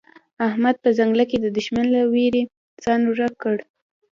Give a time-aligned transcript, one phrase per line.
[0.47, 2.43] احمد په ځنګله کې د دوښمن له وېرې
[2.83, 3.55] ځان ورک کړ.